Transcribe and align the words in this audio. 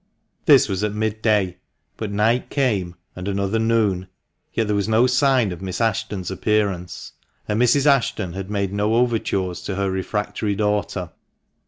This 0.47 0.67
was 0.67 0.83
at 0.83 0.95
mid 0.95 1.21
day; 1.21 1.57
but 1.95 2.11
night 2.11 2.49
came, 2.49 2.95
and 3.15 3.27
another 3.27 3.59
noon, 3.59 4.07
yet 4.51 4.65
there 4.65 4.75
was 4.75 4.89
no 4.89 5.05
sign 5.05 5.51
of 5.51 5.61
Miss 5.61 5.79
Ashton's 5.79 6.31
appearance; 6.31 7.11
and 7.47 7.61
Mrs. 7.61 7.85
Ashton 7.85 8.33
had 8.33 8.49
made 8.49 8.73
no 8.73 8.95
overtures 8.95 9.61
to 9.61 9.75
her 9.75 9.91
refractory 9.91 10.55
daughter. 10.55 11.11